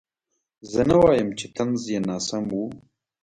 [0.71, 2.57] زه نه وایم چې طنز یې ناسم و.